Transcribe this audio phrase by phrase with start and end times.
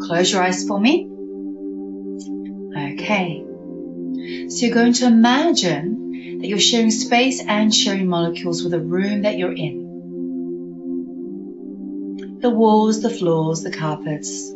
[0.00, 1.08] Close your eyes for me.
[2.76, 3.42] Okay.
[4.48, 6.03] So you're going to imagine
[6.44, 9.80] that you're sharing space and sharing molecules with the room that you're in.
[12.42, 14.50] The walls, the floors, the carpets.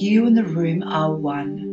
[0.00, 1.70] You and the room are one.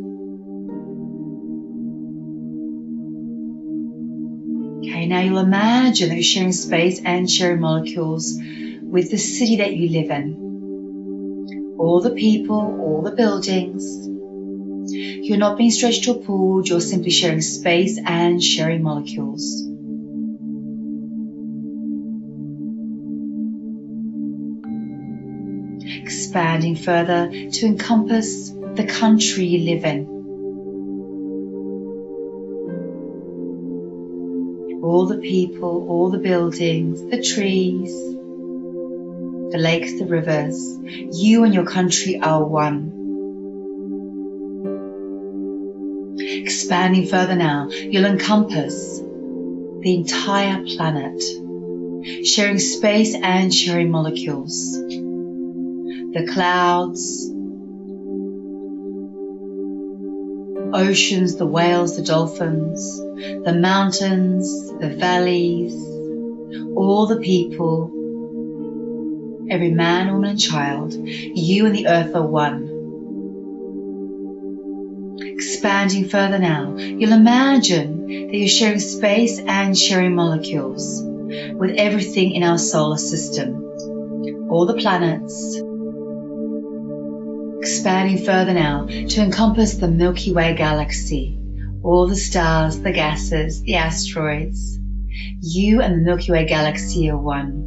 [4.80, 8.36] Okay, now you'll imagine that you're sharing space and sharing molecules
[8.82, 14.09] with the city that you live in all the people, all the buildings.
[15.30, 19.62] You're not being stretched or pulled, you're simply sharing space and sharing molecules.
[26.02, 30.08] Expanding further to encompass the country you live in.
[34.82, 37.92] All the people, all the buildings, the trees,
[39.52, 40.76] the lakes, the rivers.
[40.82, 42.99] You and your country are one.
[46.70, 51.20] Expanding further now, you'll encompass the entire planet,
[52.24, 54.74] sharing space and sharing molecules.
[54.74, 57.28] The clouds,
[60.72, 65.74] oceans, the whales, the dolphins, the mountains, the valleys,
[66.76, 67.90] all the people,
[69.50, 72.69] every man, woman, and child, you and the earth are one.
[75.40, 82.42] Expanding further now, you'll imagine that you're sharing space and sharing molecules with everything in
[82.42, 83.54] our solar system,
[84.50, 85.56] all the planets.
[87.58, 91.38] Expanding further now to encompass the Milky Way galaxy,
[91.82, 94.78] all the stars, the gases, the asteroids.
[95.40, 97.64] You and the Milky Way galaxy are one.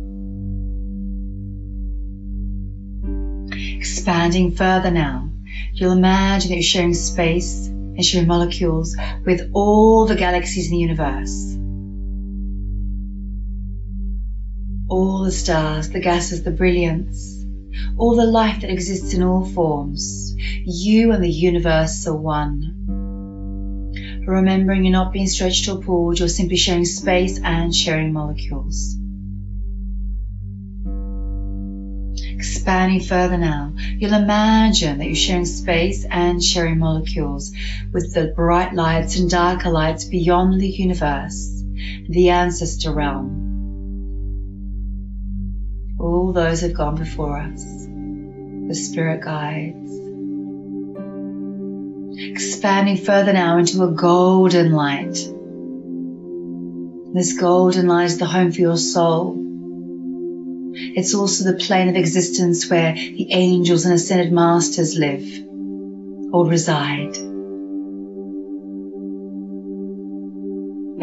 [3.52, 5.33] Expanding further now,
[5.72, 10.78] you'll imagine that you're sharing space and sharing molecules with all the galaxies in the
[10.78, 11.56] universe.
[14.90, 17.46] All the stars, the gases, the brilliance,
[17.98, 20.36] all the life that exists in all forms.
[20.38, 22.80] You and the universe are one.
[24.26, 28.98] Remembering you're not being stretched or pulled, you're simply sharing space and sharing molecules.
[32.44, 37.54] Expanding further now, you'll imagine that you're sharing space and sharing molecules
[37.94, 41.64] with the bright lights and darker lights beyond the universe,
[42.10, 43.40] the ancestor realm.
[45.98, 49.94] All those have gone before us, the spirit guides.
[52.20, 55.18] Expanding further now into a golden light.
[57.14, 59.43] This golden light is the home for your soul
[60.76, 65.26] it's also the plane of existence where the angels and ascended masters live
[66.34, 67.16] or reside.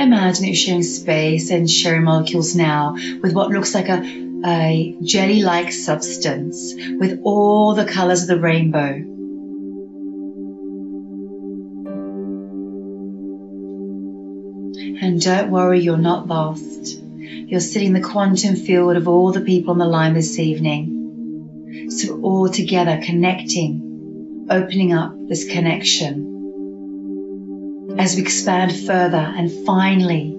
[0.00, 4.02] Imagine you're sharing space and sharing molecules now with what looks like a,
[4.44, 9.04] a jelly like substance with all the colors of the rainbow.
[15.02, 17.02] And don't worry, you're not lost.
[17.46, 21.88] You're sitting in the quantum field of all the people on the line this evening.
[21.90, 26.28] So all together connecting, opening up this connection.
[27.98, 30.32] As we expand further and finally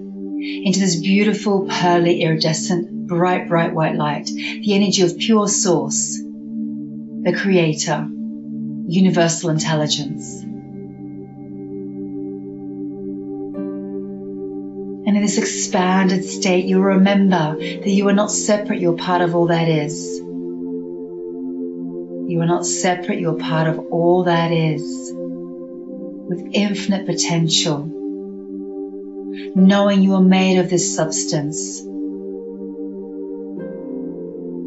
[0.64, 7.34] into this beautiful, pearly, iridescent, bright, bright white light, the energy of pure source, the
[7.36, 8.08] creator,
[8.88, 10.44] universal intelligence.
[15.22, 19.46] In this expanded state, you remember that you are not separate, you're part of all
[19.46, 20.18] that is.
[22.28, 27.84] You are not separate, you're part of all that is with infinite potential.
[29.54, 31.82] Knowing you are made of this substance.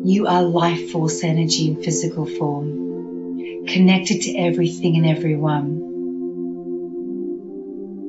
[0.05, 5.81] You are life force energy in physical form, connected to everything and everyone,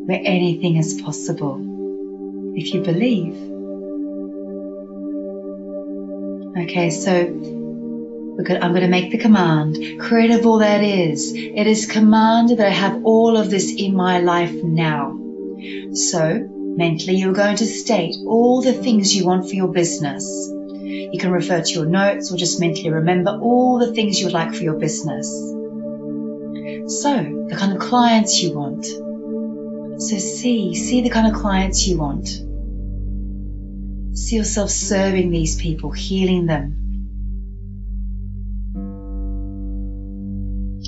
[0.07, 1.76] where anything is possible
[2.57, 3.35] if you believe.
[6.65, 9.77] Okay, so I'm going to make the command.
[10.01, 11.33] Creator of all that is.
[11.35, 15.17] It is commanded that I have all of this in my life now.
[15.93, 20.27] So Mentally, you're going to state all the things you want for your business.
[20.53, 24.35] You can refer to your notes or just mentally remember all the things you would
[24.35, 25.27] like for your business.
[27.01, 27.15] So,
[27.49, 28.85] the kind of clients you want.
[28.85, 32.29] So, see, see the kind of clients you want.
[34.17, 36.73] See yourself serving these people, healing them.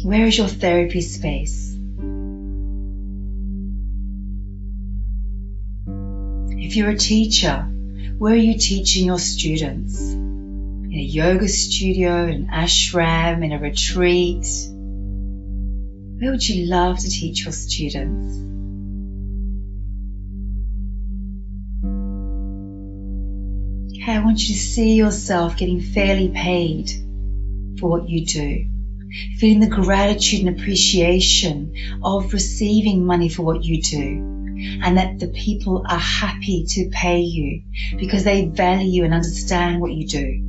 [0.03, 1.77] Where is your therapy space?
[6.57, 7.69] If you're a teacher,
[8.17, 10.01] where are you teaching your students?
[10.01, 14.47] In a yoga studio, in an ashram, in a retreat?
[16.19, 18.58] Where would you love to teach your students?
[24.11, 26.91] I want you to see yourself getting fairly paid
[27.79, 28.67] for what you do.
[29.39, 35.29] Feeling the gratitude and appreciation of receiving money for what you do and that the
[35.29, 37.63] people are happy to pay you
[37.99, 40.45] because they value and understand what you do.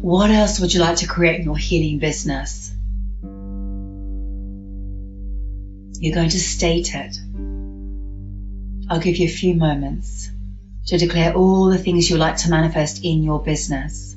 [0.00, 2.74] What else would you like to create in your healing business?
[6.04, 7.16] You're going to state it.
[8.90, 10.30] I'll give you a few moments
[10.88, 14.13] to declare all the things you like to manifest in your business.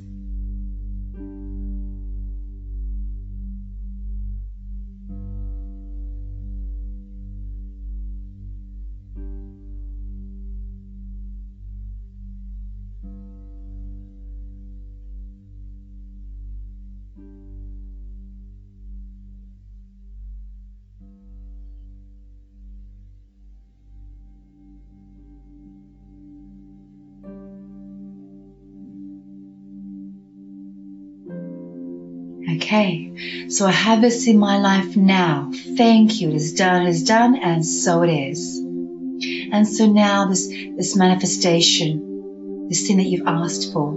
[32.68, 35.50] Okay, so I have this in my life now.
[35.78, 36.28] Thank you.
[36.28, 38.58] It is done, it is done, and so it is.
[38.58, 43.94] And so now this, this manifestation, this thing that you've asked for,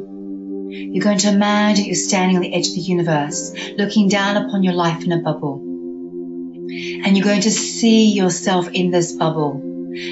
[0.69, 4.63] you're going to imagine you're standing on the edge of the universe, looking down upon
[4.63, 5.57] your life in a bubble.
[5.59, 9.61] And you're going to see yourself in this bubble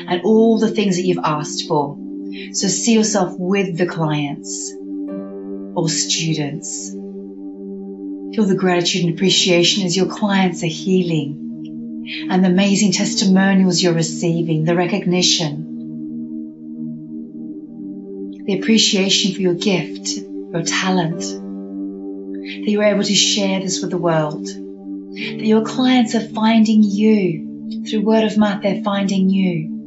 [0.09, 1.97] and all the things that you've asked for.
[2.51, 4.73] So see yourself with the clients
[5.77, 6.98] or students
[8.33, 13.93] Feel the gratitude and appreciation as your clients are healing and the amazing testimonials you're
[13.93, 15.65] receiving, the recognition,
[18.45, 23.97] the appreciation for your gift, your talent, that you're able to share this with the
[23.97, 29.78] world, that your clients are finding you through word of mouth, they're finding you.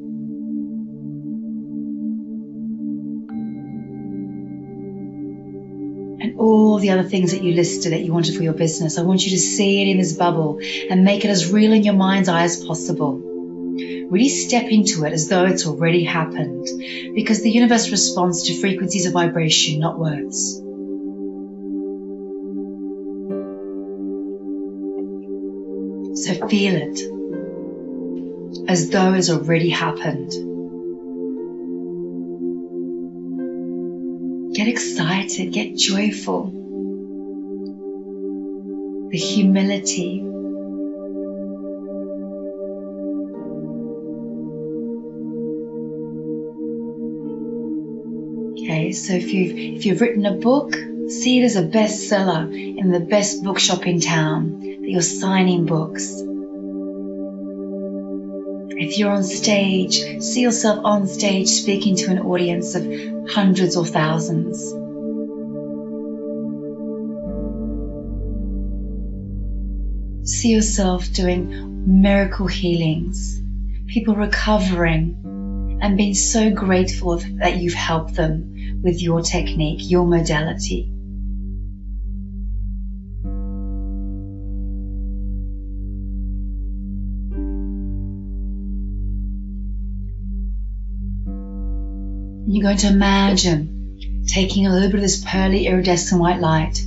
[6.37, 8.99] All the other things that you listed that you wanted for your business.
[8.99, 10.61] I want you to see it in this bubble
[10.91, 13.21] and make it as real in your mind's eye as possible.
[14.11, 16.67] Really step into it as though it's already happened
[17.15, 20.57] because the universe responds to frequencies of vibration, not words.
[26.25, 27.01] So feel it
[28.69, 30.52] as though it's already happened.
[34.63, 36.45] Get excited, get joyful.
[39.11, 40.23] The humility.
[48.53, 50.77] Okay, so if you've if you've written a book,
[51.09, 56.23] see it as a bestseller in the best bookshop in town, that you're signing books.
[58.83, 62.85] If you're on stage, see yourself on stage speaking to an audience of
[63.31, 64.59] hundreds or thousands.
[70.29, 73.41] See yourself doing miracle healings,
[73.87, 80.92] people recovering, and being so grateful that you've helped them with your technique, your modality.
[92.47, 96.81] You're going to imagine taking a little bit of this pearly iridescent white light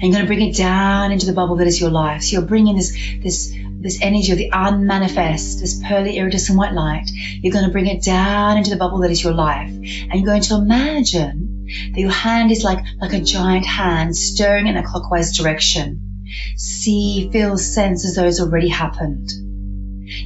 [0.00, 2.22] and you're going to bring it down into the bubble that is your life.
[2.22, 2.92] So you're bringing this,
[3.22, 7.10] this, this energy of the unmanifest, this pearly iridescent white light.
[7.40, 9.68] You're going to bring it down into the bubble that is your life.
[9.68, 14.66] And you're going to imagine that your hand is like, like a giant hand stirring
[14.66, 16.24] in a clockwise direction.
[16.56, 19.30] See, feel, sense as though it's already happened.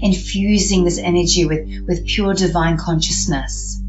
[0.02, 3.80] Infusing this energy with, with pure divine consciousness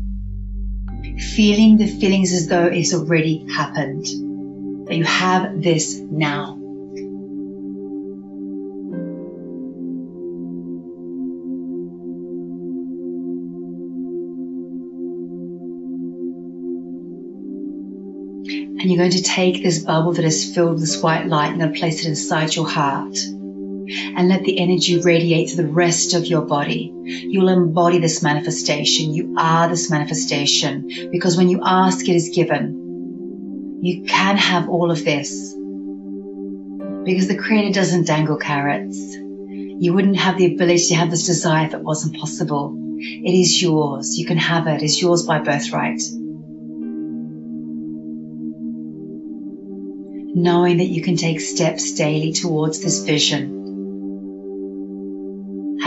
[1.35, 4.05] feeling the feelings as though it's already happened.
[4.87, 6.57] that you have this now.
[18.79, 21.61] And you're going to take this bubble that is filled with this white light, and
[21.61, 23.15] to place it inside your heart.
[24.15, 26.91] And let the energy radiate to the rest of your body.
[27.03, 29.13] You will embody this manifestation.
[29.13, 31.09] You are this manifestation.
[31.11, 33.79] Because when you ask, it is given.
[33.81, 35.53] You can have all of this.
[37.03, 38.97] Because the Creator doesn't dangle carrots.
[38.97, 42.77] You wouldn't have the ability to have this desire if it wasn't possible.
[42.99, 44.17] It is yours.
[44.17, 44.83] You can have it.
[44.83, 46.01] It's yours by birthright.
[50.33, 53.60] knowing that you can take steps daily towards this vision.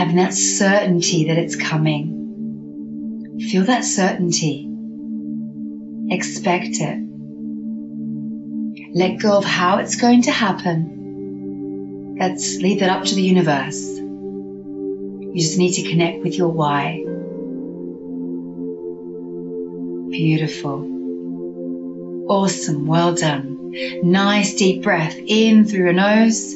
[0.05, 3.39] Having that certainty that it's coming.
[3.49, 4.69] Feel that certainty.
[6.11, 6.99] Expect it.
[8.93, 12.17] Let go of how it's going to happen.
[12.19, 13.83] Let's leave that up to the universe.
[13.97, 17.03] You just need to connect with your why.
[20.11, 20.85] Beautiful.
[22.29, 22.85] Awesome.
[22.85, 23.73] Well done.
[24.03, 26.53] Nice deep breath in through your nose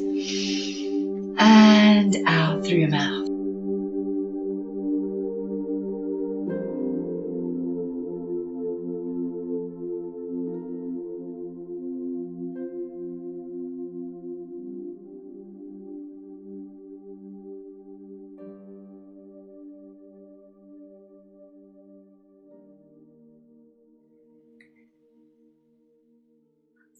[1.39, 3.18] and out through your mouth.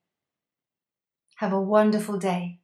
[1.37, 2.59] Have a wonderful day.